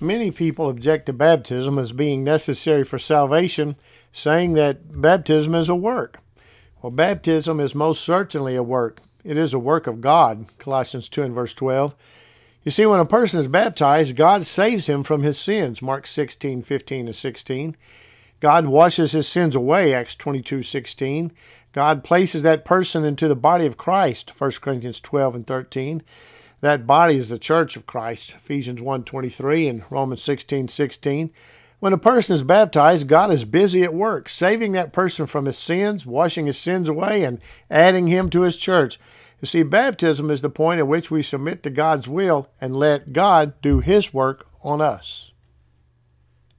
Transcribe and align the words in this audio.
Many 0.00 0.30
people 0.30 0.68
object 0.68 1.06
to 1.06 1.12
baptism 1.12 1.78
as 1.78 1.92
being 1.92 2.22
necessary 2.22 2.84
for 2.84 2.98
salvation, 2.98 3.76
saying 4.12 4.52
that 4.54 5.00
baptism 5.00 5.54
is 5.56 5.68
a 5.68 5.74
work. 5.74 6.20
Well, 6.80 6.92
baptism 6.92 7.58
is 7.58 7.74
most 7.74 8.04
certainly 8.04 8.54
a 8.54 8.62
work. 8.62 9.00
It 9.24 9.36
is 9.36 9.52
a 9.52 9.58
work 9.58 9.88
of 9.88 10.00
God, 10.00 10.46
Colossians 10.58 11.08
2 11.08 11.22
and 11.22 11.34
verse 11.34 11.52
12. 11.52 11.96
You 12.62 12.70
see, 12.70 12.86
when 12.86 13.00
a 13.00 13.04
person 13.04 13.40
is 13.40 13.48
baptized, 13.48 14.14
God 14.14 14.46
saves 14.46 14.86
him 14.86 15.02
from 15.02 15.22
his 15.22 15.38
sins, 15.38 15.82
Mark 15.82 16.06
16, 16.06 16.62
15 16.62 17.06
and 17.06 17.16
16. 17.16 17.76
God 18.40 18.66
washes 18.66 19.12
his 19.12 19.26
sins 19.26 19.56
away, 19.56 19.92
Acts 19.92 20.14
22, 20.14 20.62
16. 20.62 21.32
God 21.72 22.04
places 22.04 22.42
that 22.42 22.64
person 22.64 23.04
into 23.04 23.26
the 23.26 23.34
body 23.34 23.66
of 23.66 23.76
Christ, 23.76 24.32
1 24.38 24.52
Corinthians 24.60 25.00
12 25.00 25.34
and 25.34 25.46
13. 25.46 26.02
That 26.60 26.86
body 26.86 27.16
is 27.16 27.28
the 27.28 27.38
church 27.38 27.76
of 27.76 27.86
Christ, 27.86 28.30
Ephesians 28.30 28.80
1, 28.80 29.04
23 29.04 29.68
and 29.68 29.84
Romans 29.90 30.22
16, 30.22 30.68
16. 30.68 31.30
When 31.78 31.92
a 31.92 31.98
person 31.98 32.34
is 32.34 32.42
baptized, 32.42 33.06
God 33.06 33.30
is 33.30 33.44
busy 33.44 33.84
at 33.84 33.94
work, 33.94 34.28
saving 34.28 34.72
that 34.72 34.92
person 34.92 35.28
from 35.28 35.44
his 35.44 35.56
sins, 35.56 36.04
washing 36.04 36.46
his 36.46 36.58
sins 36.58 36.88
away, 36.88 37.22
and 37.22 37.40
adding 37.70 38.08
him 38.08 38.28
to 38.30 38.40
his 38.40 38.56
church. 38.56 38.98
You 39.40 39.46
see, 39.46 39.62
baptism 39.62 40.32
is 40.32 40.40
the 40.40 40.50
point 40.50 40.80
at 40.80 40.88
which 40.88 41.12
we 41.12 41.22
submit 41.22 41.62
to 41.62 41.70
God's 41.70 42.08
will 42.08 42.48
and 42.60 42.74
let 42.74 43.12
God 43.12 43.54
do 43.62 43.78
his 43.78 44.12
work 44.12 44.48
on 44.64 44.80
us. 44.80 45.30